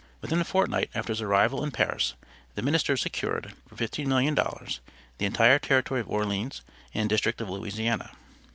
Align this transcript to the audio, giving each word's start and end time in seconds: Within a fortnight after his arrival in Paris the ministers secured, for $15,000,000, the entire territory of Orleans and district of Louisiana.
Within 0.19 0.41
a 0.41 0.43
fortnight 0.43 0.89
after 0.95 1.11
his 1.13 1.21
arrival 1.21 1.63
in 1.63 1.69
Paris 1.69 2.15
the 2.55 2.63
ministers 2.63 3.03
secured, 3.03 3.53
for 3.67 3.75
$15,000,000, 3.75 4.79
the 5.19 5.27
entire 5.27 5.59
territory 5.59 6.01
of 6.01 6.09
Orleans 6.09 6.63
and 6.91 7.07
district 7.07 7.39
of 7.39 7.49
Louisiana. 7.51 8.09